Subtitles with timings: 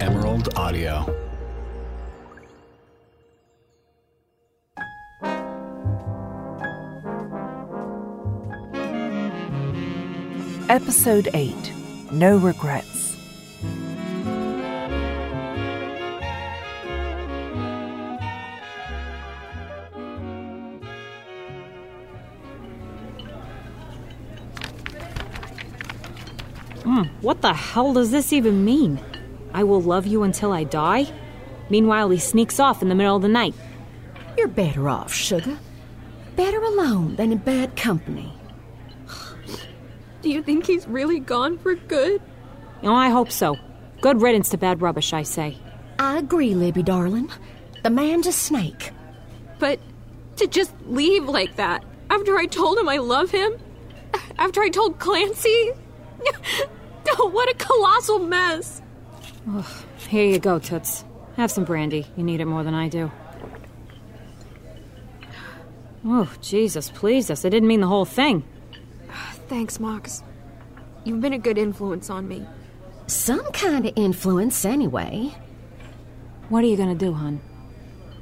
[0.00, 1.04] Emerald Audio.
[10.68, 11.72] Episode 8
[12.12, 13.16] No Regrets.
[26.84, 29.00] Hmm, what the hell does this even mean?
[29.54, 31.12] I will love you until I die?
[31.68, 33.54] Meanwhile, he sneaks off in the middle of the night.
[34.36, 35.58] You're better off, sugar.
[36.36, 38.32] Better alone than in bad company.
[40.22, 42.22] Do you think he's really gone for good?
[42.82, 43.58] Oh, I hope so.
[44.00, 45.56] Good riddance to bad rubbish, I say.
[45.98, 47.30] I agree, Libby, darling.
[47.82, 48.90] The man's a snake.
[49.58, 49.78] But
[50.36, 53.52] to just leave like that after I told him I love him?
[54.38, 55.72] After I told Clancy?
[57.18, 58.81] oh, what a colossal mess.
[60.08, 61.04] Here you go, Toots.
[61.36, 62.06] Have some brandy.
[62.16, 63.10] You need it more than I do.
[66.04, 67.44] Oh, Jesus, please us.
[67.44, 68.44] I didn't mean the whole thing.
[69.48, 70.22] Thanks, Mox.
[71.04, 72.46] You've been a good influence on me.
[73.06, 75.34] Some kind of influence, anyway.
[76.48, 77.40] What are you gonna do, hon?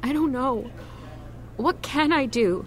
[0.03, 0.71] I don't know.
[1.57, 2.67] What can I do?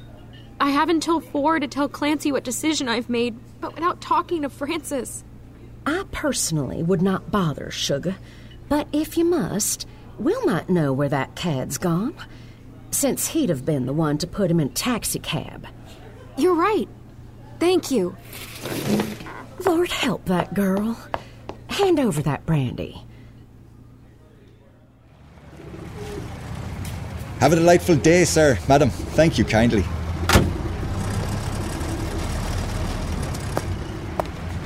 [0.59, 4.49] I have until four to tell Clancy what decision I've made, but without talking to
[4.49, 5.23] Francis.
[5.85, 8.15] I personally would not bother, sugar.
[8.73, 12.15] But if you must, Will might know where that cad's gone,
[12.89, 15.67] since he'd have been the one to put him in taxicab.
[16.39, 16.89] You're right.
[17.59, 18.17] Thank you.
[19.63, 20.97] Lord help that girl.
[21.69, 22.99] Hand over that brandy.
[27.41, 28.57] Have a delightful day, sir.
[28.67, 29.85] Madam, thank you kindly.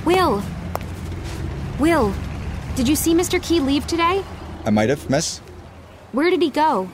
[0.05, 0.41] Will!
[1.77, 2.13] Will,
[2.77, 3.41] did you see Mr.
[3.41, 4.23] Key leave today?
[4.63, 5.39] I might have, miss.
[6.11, 6.89] Where did he go?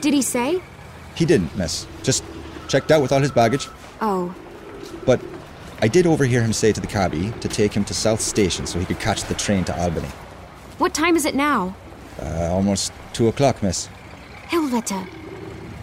[0.00, 0.62] Did he say?
[1.14, 1.86] He didn't, miss.
[2.02, 2.22] Just
[2.68, 3.66] checked out with all his baggage.
[4.00, 4.34] Oh,
[5.06, 5.20] But
[5.80, 8.78] I did overhear him say to the cabbie to take him to South Station so
[8.78, 10.08] he could catch the train to Albany.
[10.78, 11.74] what time is it now?
[12.20, 13.88] Uh, almost two o'clock, miss.
[14.48, 15.08] Helvete.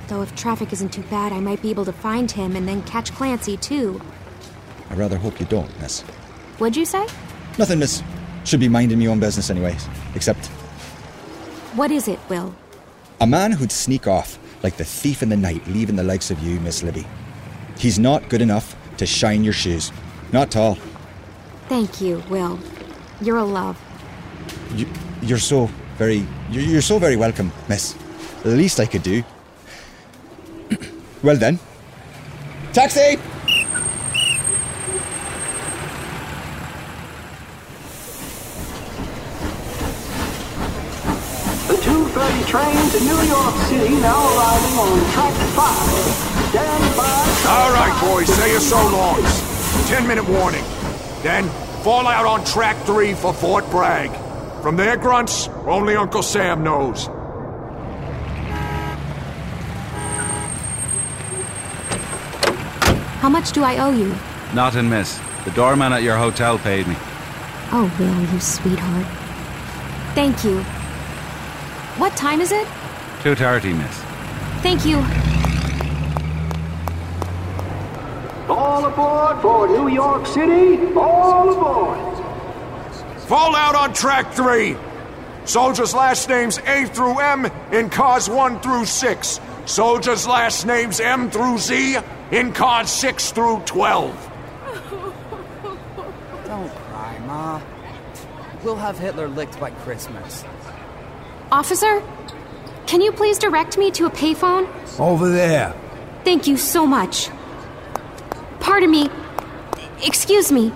[0.08, 2.82] Though if traffic isn't too bad, I might be able to find him and then
[2.84, 4.00] catch Clancy, too.
[4.90, 6.02] I rather hope you don't, miss.
[6.60, 7.06] What'd you say?
[7.58, 8.04] Nothing, miss.
[8.50, 9.88] Should be minding me own business anyways.
[10.16, 10.48] Except
[11.78, 12.56] What is it, Will?
[13.22, 16.40] a man who'd sneak off like the thief in the night, leaving the likes of
[16.40, 17.06] you, Miss Libby.
[17.78, 19.92] He's not good enough to shine your shoes.
[20.32, 20.80] Not tall.
[21.68, 22.58] Thank you, Will.
[23.22, 23.78] You're a love.
[24.74, 24.88] You,
[25.22, 25.68] you're so
[26.00, 26.26] very.
[26.50, 27.94] You're, you're so very welcome, miss.
[28.42, 29.24] The least I could do.
[31.22, 31.60] well then.
[32.74, 33.20] Taxi!
[41.68, 43.22] The 2.30 train to New
[43.90, 46.30] York City now arriving on track 5.
[46.50, 47.30] Stand by.
[47.50, 49.88] All right, boys, say your so longs.
[49.88, 50.64] Ten minute warning.
[51.22, 51.48] Then
[51.84, 54.12] fall out on track three for Fort Bragg.
[54.62, 57.08] From there, grunts, only Uncle Sam knows.
[63.22, 64.16] How much do I owe you?
[64.54, 65.20] Nothing, miss.
[65.46, 66.96] The doorman at your hotel paid me.
[67.72, 69.06] Oh, Will, you sweetheart.
[70.16, 70.62] Thank you.
[72.00, 72.68] What time is it?
[73.20, 73.98] 2.30, miss.
[74.62, 74.98] Thank you.
[78.50, 80.94] All aboard for New York City.
[80.96, 82.00] All aboard.
[83.28, 84.76] Fall out on track three.
[85.46, 89.40] Soldiers' last names A through M in cars one through six.
[89.66, 91.98] Soldiers' last names M through Z
[92.32, 94.16] in cars six through twelve.
[96.46, 97.62] Don't cry, Ma.
[98.64, 100.44] We'll have Hitler licked by Christmas.
[101.52, 102.02] Officer,
[102.90, 104.68] can you please direct me to a payphone?
[105.00, 105.76] Over there.
[106.24, 107.30] Thank you so much.
[108.60, 109.12] Pardon me.
[110.04, 110.74] Excuse me.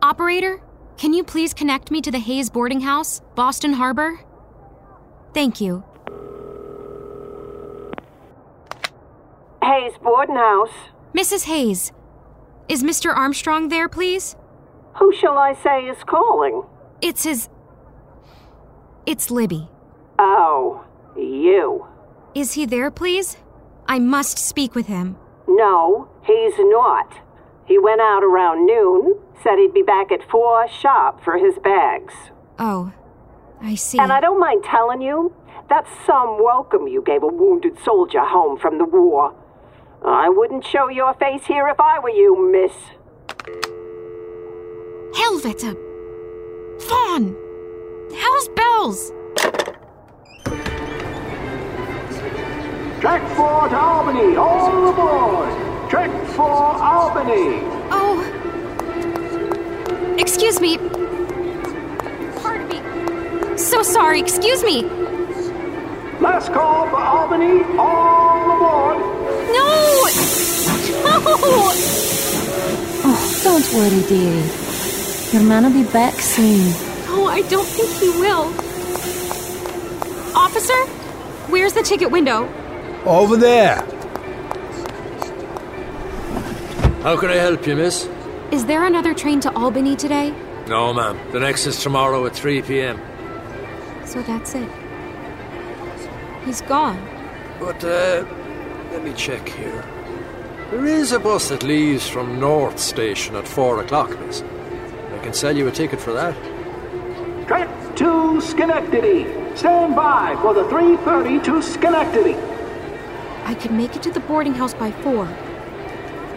[0.00, 0.62] Operator,
[0.96, 4.20] can you please connect me to the Hayes boarding house, Boston Harbor?
[5.34, 5.82] Thank you.
[9.64, 10.70] Hayes Boarding House.
[11.14, 11.44] Mrs.
[11.46, 11.92] Hayes,
[12.70, 13.12] is Mr.
[13.12, 14.36] Armstrong there, please?
[15.00, 16.62] Who shall I say is calling?
[17.02, 17.48] It's his.
[19.06, 19.68] It's Libby.
[20.20, 20.84] Oh,
[21.16, 21.86] you.
[22.32, 23.38] Is he there, please?
[23.86, 25.16] I must speak with him.
[25.48, 27.12] No, he's not.
[27.66, 32.14] He went out around noon, said he'd be back at four sharp for his bags.
[32.56, 32.92] Oh,
[33.60, 33.98] I see.
[33.98, 35.34] And I don't mind telling you,
[35.68, 39.34] that's some welcome you gave a wounded soldier home from the war.
[40.04, 42.72] I wouldn't show your face here if I were you, miss.
[45.14, 45.76] Helvete!
[46.80, 47.36] Fawn!
[48.16, 49.12] Hell's bells!
[53.00, 55.90] Track for to Albany, all aboard!
[55.90, 57.60] Track for Albany!
[57.90, 58.24] Oh.
[60.18, 60.78] Excuse me.
[62.40, 63.58] Pardon me.
[63.58, 64.84] So sorry, excuse me.
[66.20, 69.19] Last call for Albany, all aboard!
[69.52, 69.66] No!
[71.04, 71.20] No!
[73.02, 74.50] Oh, don't worry, dearie.
[75.32, 76.72] Your man'll be back soon.
[77.06, 78.46] No, I don't think he will.
[80.36, 80.80] Officer,
[81.50, 82.48] where's the ticket window?
[83.04, 83.76] Over there.
[87.02, 88.08] How can I help you, miss?
[88.52, 90.34] Is there another train to Albany today?
[90.68, 91.18] No, ma'am.
[91.32, 93.00] The next is tomorrow at 3 p.m.
[94.04, 94.68] So that's it.
[96.44, 96.98] He's gone.
[97.58, 98.24] But, uh,
[98.90, 99.84] let me check here.
[100.70, 104.42] There is a bus that leaves from North Station at 4 o'clock, miss.
[104.42, 106.34] I can sell you a ticket for that.
[107.46, 109.26] Track to Schenectady.
[109.56, 112.34] Stand by for the 3.30 to Schenectady.
[113.44, 115.28] I could make it to the boarding house by four.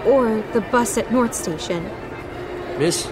[0.05, 1.83] Or the bus at North Station.
[2.79, 3.05] Miss,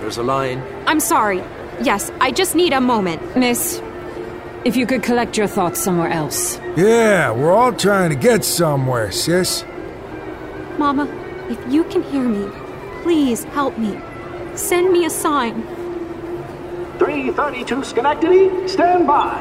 [0.00, 0.62] there's a line.
[0.86, 1.42] I'm sorry.
[1.80, 3.36] Yes, I just need a moment.
[3.36, 3.80] Miss,
[4.64, 6.58] if you could collect your thoughts somewhere else.
[6.76, 9.64] Yeah, we're all trying to get somewhere, sis.
[10.78, 11.06] Mama,
[11.50, 12.50] if you can hear me,
[13.02, 13.98] please help me.
[14.54, 15.62] Send me a sign.
[16.98, 18.68] 332 Schenectady.
[18.68, 19.34] Stand by.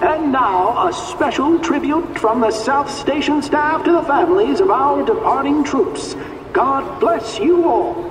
[0.00, 5.04] And now, a special tribute from the South Station staff to the families of our
[5.04, 6.14] departing troops.
[6.52, 8.05] God bless you all.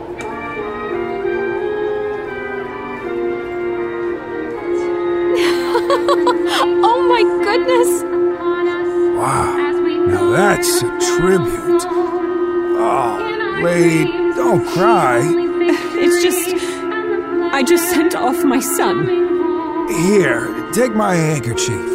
[7.45, 8.01] Goodness!
[9.15, 9.55] Wow.
[10.07, 11.85] Now that's a tribute.
[12.77, 14.05] Ah, oh, lady,
[14.35, 15.19] don't cry.
[16.03, 16.45] It's just.
[17.57, 18.97] I just sent off my son.
[20.05, 20.41] Here,
[20.73, 21.87] take my handkerchief.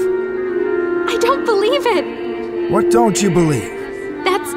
[1.13, 2.71] I don't believe it!
[2.73, 3.75] What don't you believe?
[4.25, 4.53] That's.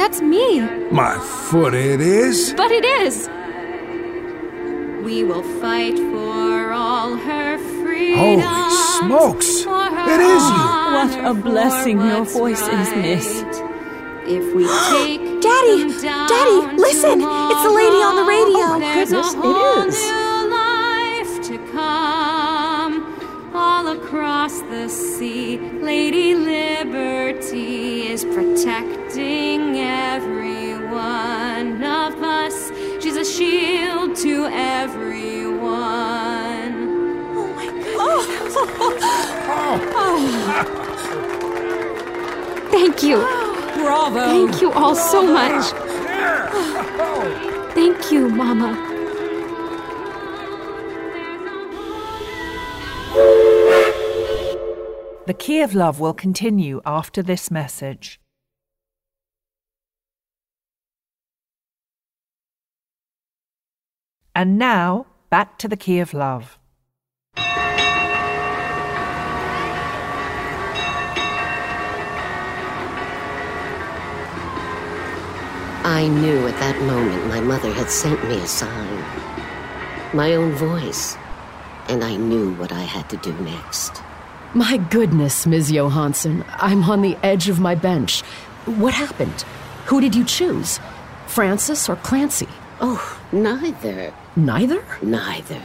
[0.00, 0.60] That's me.
[0.90, 1.14] My
[1.48, 2.54] foot it is.
[2.56, 3.28] But it is!
[5.04, 8.40] We will fight for all her freedom.
[8.40, 9.64] Holy smokes!
[10.08, 10.80] It is you!
[10.96, 13.42] What a blessing your voice is, miss.
[14.26, 16.00] If we take Daddy!
[16.00, 17.20] Daddy, listen!
[17.22, 18.66] It's the lady on the radio!
[18.66, 19.98] Oh, there's goodness, a whole is.
[20.10, 23.50] new life to come.
[23.54, 32.70] All across the sea, Lady Liberty is protecting every one of us.
[33.02, 35.29] She's a shield to everyone.
[42.70, 43.18] Thank you.
[43.74, 44.20] Bravo!
[44.20, 45.72] Thank you all so much.
[47.74, 48.74] Thank you, Mama.
[55.26, 58.20] The Key of Love will continue after this message.
[64.34, 66.59] And now, back to the Key of Love.
[75.82, 79.02] I knew at that moment my mother had sent me a sign.
[80.12, 81.16] My own voice.
[81.88, 84.02] And I knew what I had to do next.
[84.52, 85.72] My goodness, Ms.
[85.72, 86.44] Johansson.
[86.50, 88.20] I'm on the edge of my bench.
[88.66, 89.42] What happened?
[89.86, 90.78] Who did you choose?
[91.26, 92.48] Francis or Clancy?
[92.80, 94.12] Oh, neither.
[94.36, 94.84] Neither?
[95.00, 95.62] Neither.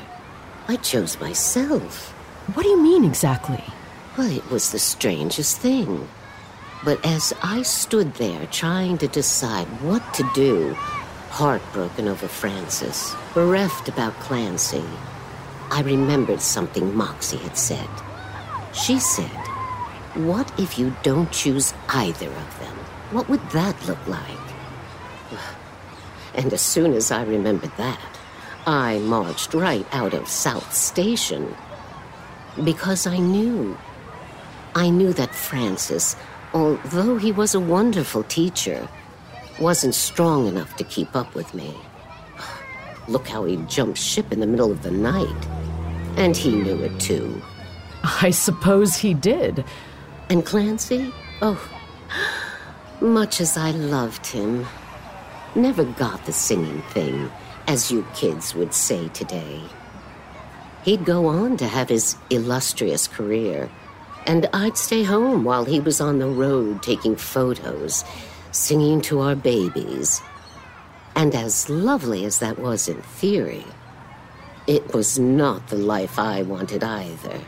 [0.69, 2.11] I chose myself.
[2.53, 3.63] What do you mean exactly?
[4.17, 6.07] Well, it was the strangest thing.
[6.85, 10.75] But as I stood there trying to decide what to do,
[11.31, 14.85] heartbroken over Francis, bereft about Clancy,
[15.71, 17.89] I remembered something Moxie had said.
[18.71, 19.41] She said,
[20.13, 22.77] What if you don't choose either of them?
[23.09, 24.45] What would that look like?
[26.35, 28.19] And as soon as I remembered that,
[28.67, 31.55] I marched right out of South Station.
[32.63, 33.77] Because I knew.
[34.75, 36.17] I knew that Francis,
[36.55, 38.87] although he was a wonderful teacher,
[39.59, 41.75] wasn't strong enough to keep up with me.
[43.09, 45.47] Look how he jumped ship in the middle of the night.
[46.15, 47.41] And he knew it too.
[48.21, 49.65] I suppose he did.
[50.29, 51.13] And Clancy?
[51.41, 51.61] Oh,
[53.01, 54.65] much as I loved him,
[55.55, 57.29] never got the singing thing,
[57.67, 59.61] as you kids would say today.
[60.83, 63.69] He'd go on to have his illustrious career,
[64.25, 68.03] and I'd stay home while he was on the road taking photos,
[68.51, 70.21] singing to our babies.
[71.15, 73.65] And as lovely as that was in theory,
[74.67, 77.39] it was not the life I wanted either.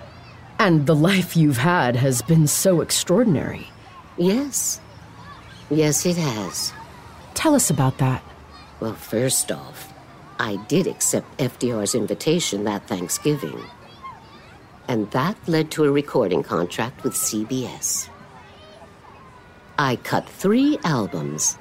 [0.59, 3.67] And the life you've had has been so extraordinary.
[4.17, 4.79] Yes.
[5.69, 6.73] Yes, it has.
[7.33, 8.23] Tell us about that.
[8.79, 9.93] Well, first off,
[10.39, 13.63] I did accept FDR's invitation that Thanksgiving.
[14.87, 18.09] And that led to a recording contract with CBS.
[19.77, 21.57] I cut three albums,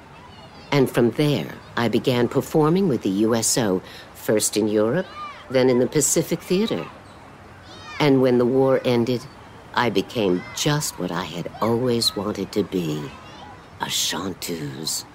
[0.71, 3.81] and from there, I began performing with the USO,
[4.15, 5.05] first in Europe,
[5.49, 6.85] then in the Pacific Theater.
[7.99, 9.25] And when the war ended,
[9.73, 13.11] I became just what I had always wanted to be
[13.81, 15.05] a chanteuse.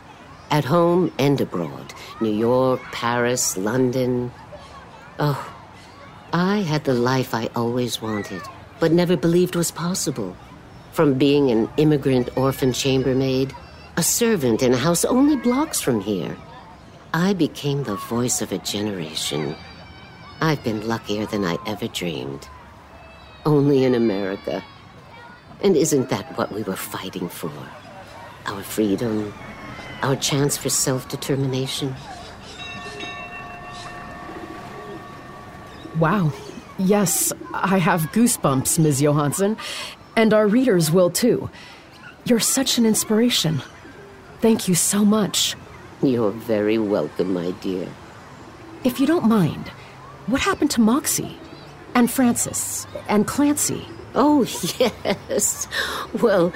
[0.50, 4.30] At home and abroad New York, Paris, London.
[5.18, 5.51] Oh,
[6.32, 8.40] I had the life I always wanted,
[8.80, 10.34] but never believed was possible.
[10.92, 13.54] From being an immigrant orphan chambermaid,
[13.98, 16.34] a servant in a house only blocks from here,
[17.12, 19.54] I became the voice of a generation.
[20.40, 22.48] I've been luckier than I ever dreamed.
[23.44, 24.64] Only in America.
[25.62, 27.52] And isn't that what we were fighting for?
[28.46, 29.34] Our freedom,
[30.02, 31.94] our chance for self determination.
[35.98, 36.32] Wow.
[36.78, 39.00] Yes, I have goosebumps, Ms.
[39.02, 39.56] Johansson.
[40.16, 41.50] And our readers will too.
[42.24, 43.62] You're such an inspiration.
[44.40, 45.54] Thank you so much.
[46.02, 47.88] You're very welcome, my dear.
[48.84, 49.68] If you don't mind,
[50.26, 51.38] what happened to Moxie?
[51.94, 52.86] And Francis?
[53.08, 53.86] And Clancy?
[54.14, 54.42] Oh,
[54.78, 55.68] yes.
[56.20, 56.50] Well,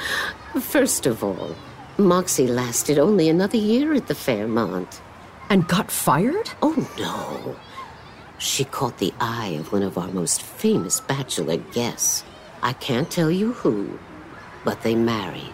[0.60, 1.54] first of all,
[1.98, 5.00] Moxie lasted only another year at the Fairmont.
[5.48, 6.50] And got fired?
[6.62, 7.56] Oh, no.
[8.38, 12.24] She caught the eye of one of our most famous bachelor guests.
[12.62, 13.98] I can't tell you who,
[14.64, 15.52] but they married.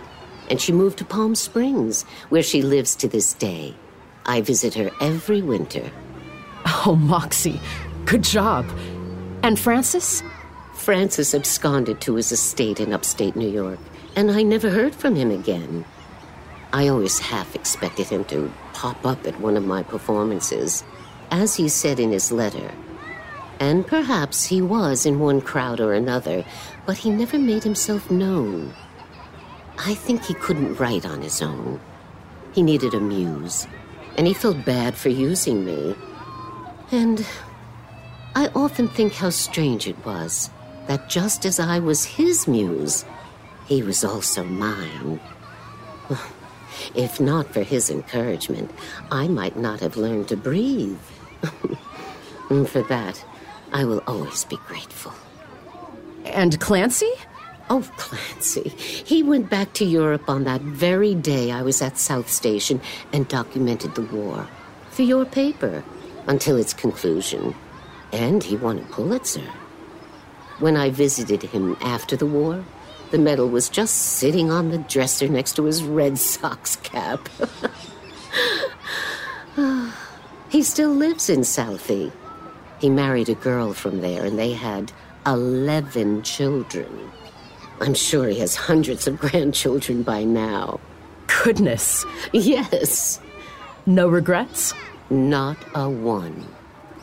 [0.50, 3.74] And she moved to Palm Springs, where she lives to this day.
[4.26, 5.90] I visit her every winter.
[6.84, 7.60] Oh, Moxie,
[8.04, 8.66] good job.
[9.42, 10.22] And Francis?
[10.74, 13.78] Francis absconded to his estate in upstate New York,
[14.16, 15.84] and I never heard from him again.
[16.72, 20.82] I always half expected him to pop up at one of my performances,
[21.32, 22.70] as he said in his letter.
[23.58, 26.44] And perhaps he was in one crowd or another,
[26.86, 28.74] but he never made himself known.
[29.78, 31.80] I think he couldn't write on his own.
[32.52, 33.66] He needed a muse,
[34.16, 35.96] and he felt bad for using me.
[36.90, 37.26] And
[38.34, 40.50] I often think how strange it was
[40.86, 43.06] that just as I was his muse,
[43.66, 45.18] he was also mine.
[46.94, 48.70] If not for his encouragement,
[49.10, 50.98] I might not have learned to breathe.
[51.42, 51.50] And
[52.48, 53.24] mm, for that,
[53.72, 55.12] I will always be grateful.
[56.24, 57.12] And Clancy?
[57.70, 58.68] Oh, Clancy.
[58.68, 62.80] He went back to Europe on that very day I was at South Station
[63.12, 64.46] and documented the war.
[64.90, 65.82] For your paper.
[66.26, 67.54] Until its conclusion.
[68.12, 69.50] And he won a Pulitzer.
[70.58, 72.64] When I visited him after the war,
[73.10, 77.28] the medal was just sitting on the dresser next to his Red Sox cap.
[80.52, 82.12] he still lives in Southie.
[82.78, 84.92] He married a girl from there, and they had
[85.24, 87.10] 11 children.
[87.80, 90.78] I'm sure he has hundreds of grandchildren by now.
[91.42, 92.04] Goodness.
[92.34, 93.18] Yes.
[93.86, 94.74] No regrets?
[95.08, 96.46] Not a one.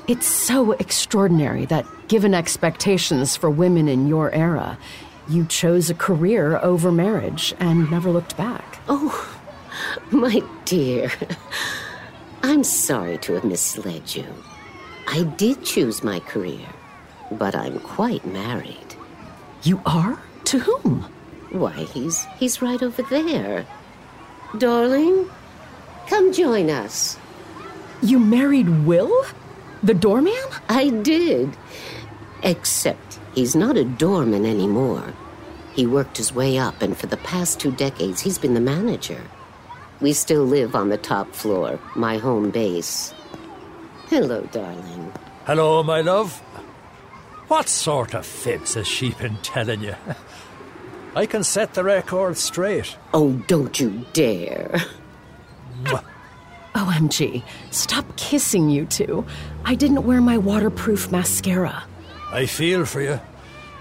[0.07, 4.77] It's so extraordinary that, given expectations for women in your era,
[5.27, 8.79] you chose a career over marriage and never looked back.
[8.87, 9.39] Oh,
[10.11, 11.11] my dear.
[12.41, 14.25] I'm sorry to have misled you.
[15.07, 16.67] I did choose my career,
[17.31, 18.95] but I'm quite married.
[19.63, 20.21] You are?
[20.45, 21.01] To whom?
[21.51, 23.65] Why, he's he's right over there.
[24.57, 25.29] Darling,
[26.07, 27.17] come join us.
[28.01, 29.25] You married Will?
[29.83, 30.33] The doorman?
[30.69, 31.57] I did.
[32.43, 35.13] Except he's not a doorman anymore.
[35.73, 39.21] He worked his way up, and for the past two decades, he's been the manager.
[40.01, 43.13] We still live on the top floor, my home base.
[44.07, 45.11] Hello, darling.
[45.45, 46.39] Hello, my love.
[47.49, 49.95] What sort of fibs has she been telling you?
[51.15, 52.95] I can set the record straight.
[53.13, 54.79] Oh, don't you dare.
[56.75, 59.25] OMG, stop kissing you two.
[59.65, 61.83] I didn't wear my waterproof mascara.
[62.31, 63.19] I feel for you.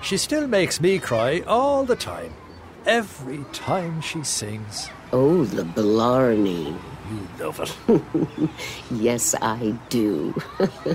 [0.02, 2.32] She still makes me cry all the time.
[2.86, 4.88] Every time she sings.
[5.12, 6.76] Oh, the blarney.
[7.10, 8.50] You love it.
[8.90, 10.34] yes, I do.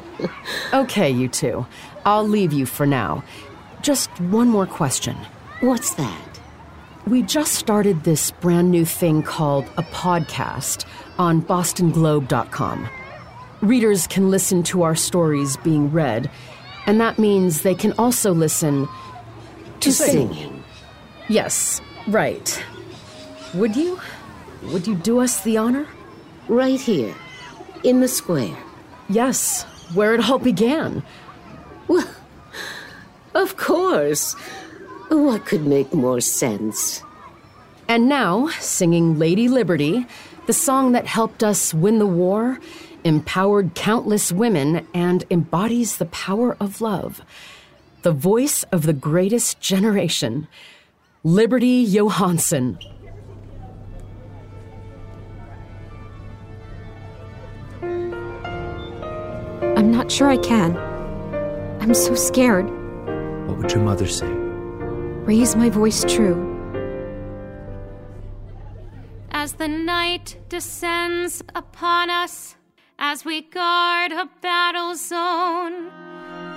[0.74, 1.66] okay, you two.
[2.06, 3.24] I'll leave you for now.
[3.82, 5.18] Just one more question.
[5.62, 6.40] What's that?
[7.08, 10.86] We just started this brand new thing called a podcast
[11.18, 12.90] on bostonglobe.com.
[13.62, 16.30] Readers can listen to our stories being read,
[16.86, 18.88] and that means they can also listen
[19.80, 20.64] to, singing.
[21.28, 22.64] Yes, right.
[23.54, 24.00] Would you?
[24.64, 25.88] Would you do us the honor?
[26.48, 27.14] Right here,
[27.84, 28.58] in the square.
[29.10, 31.04] Yes, where it all began.
[31.88, 32.10] Well,
[33.36, 34.34] of course.
[35.10, 37.04] What could make more sense?
[37.88, 40.08] And now, singing Lady Liberty,
[40.48, 42.60] the song that helped us win the war,
[43.04, 47.22] empowered countless women, and embodies the power of love.
[48.02, 50.48] The voice of the greatest generation,
[51.24, 52.80] Liberty Johansson.
[60.04, 60.76] Not sure I can.
[61.80, 62.66] I'm so scared.
[63.48, 64.28] What would your mother say?
[64.28, 66.38] Raise my voice true.
[69.32, 72.58] As the night descends upon us,
[73.00, 75.88] as we guard a battle zone,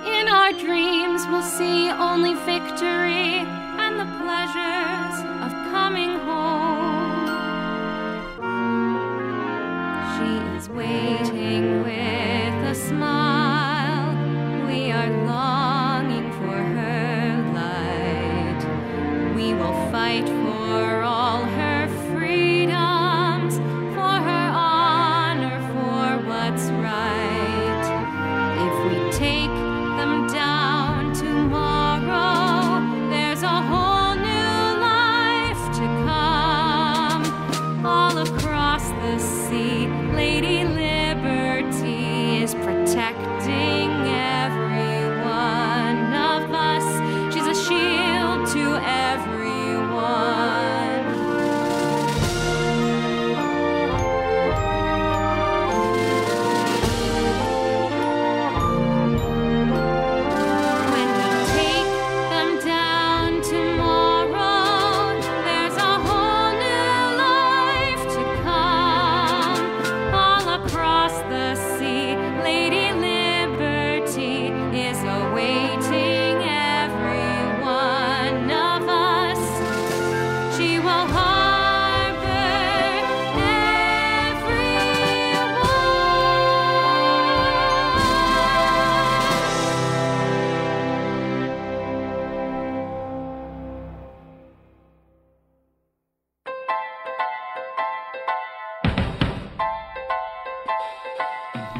[0.05, 3.45] in our dreams we'll see only victory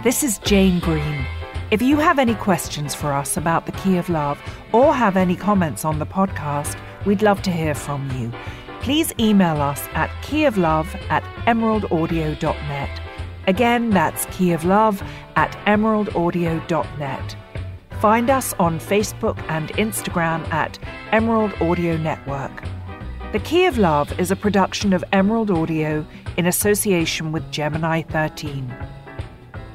[0.08, 1.26] This is Jane Green.
[1.70, 4.40] If you have any questions for us about the Key of Love
[4.72, 8.32] or have any comments on the podcast, we'd love to hear from you.
[8.80, 13.02] Please email us at keyoflove at emeraldaudio.net.
[13.48, 17.36] Again, that's keyoflove at emeraldaudio.net.
[18.00, 20.80] Find us on Facebook and Instagram at
[21.12, 22.64] Emerald Audio Network.
[23.34, 28.74] The Key of Love is a production of Emerald Audio in association with Gemini 13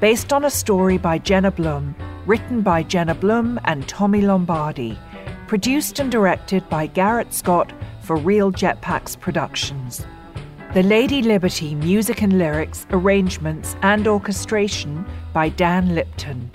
[0.03, 4.99] based on a story by Jenna Blum, written by Jenna Blum and Tommy Lombardi,
[5.47, 10.05] produced and directed by Garrett Scott for Real Jetpacks Productions.
[10.73, 16.51] The Lady Liberty music and lyrics, arrangements, and orchestration by Dan Lipton.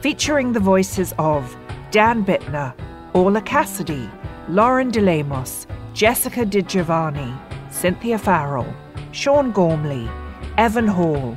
[0.00, 1.54] Featuring the voices of
[1.90, 2.72] Dan Bittner,
[3.12, 4.08] Orla Cassidy,
[4.48, 7.38] Lauren DeLamos, Jessica DiGiovanni,
[7.70, 8.74] Cynthia Farrell,
[9.12, 10.08] Sean Gormley,
[10.56, 11.36] Evan Hall,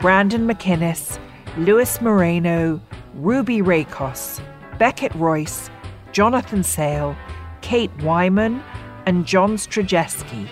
[0.00, 1.18] Brandon McInnes,
[1.56, 2.80] Louis Moreno,
[3.14, 4.40] Ruby Rakos,
[4.78, 5.70] Beckett Royce,
[6.12, 7.16] Jonathan Sale,
[7.62, 8.62] Kate Wyman,
[9.06, 10.48] and John Strajewski.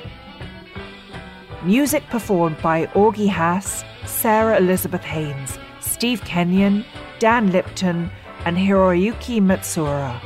[1.62, 6.84] Music performed by Augie Haas, Sarah Elizabeth Haynes, Steve Kenyon,
[7.20, 8.10] Dan Lipton,
[8.44, 10.20] and Hiroyuki Matsura.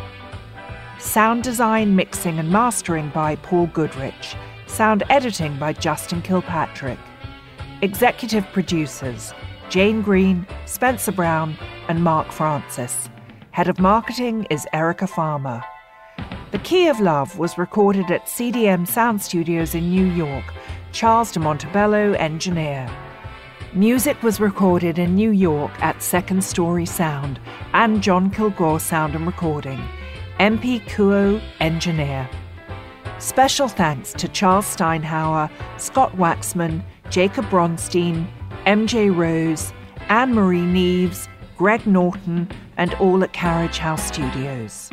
[0.99, 4.35] Sound design, mixing, and mastering by Paul Goodrich.
[4.67, 6.99] Sound editing by Justin Kilpatrick.
[7.83, 9.33] Executive producers
[9.71, 11.57] Jane Green, Spencer Brown,
[11.89, 13.09] and Mark Francis.
[13.53, 15.63] Head of marketing is Erica Farmer.
[16.51, 20.45] The Key of Love was recorded at CDM Sound Studios in New York.
[20.93, 22.87] Charles de Montebello, engineer.
[23.73, 27.41] Music was recorded in New York at Second Story Sound
[27.73, 29.81] and John Kilgore Sound and Recording.
[30.39, 32.29] MP Kuo, engineer.
[33.21, 38.27] Special thanks to Charles Steinhauer, Scott Waxman, Jacob Bronstein,
[38.67, 39.73] MJ Rose,
[40.09, 41.27] Anne Marie Neves,
[41.59, 44.91] Greg Norton, and all at Carriage House Studios.